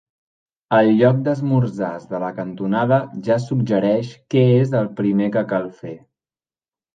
El 0.75 0.87
lloc 1.01 1.17
d'esmorzars 1.27 2.07
de 2.13 2.21
la 2.23 2.31
cantonada 2.39 2.97
ja 3.27 3.37
suggereix 3.45 4.11
què 4.35 4.43
és 4.55 4.75
el 4.81 4.91
primer 5.03 5.29
que 5.37 5.45
cal 5.53 5.71
fer. 5.85 5.95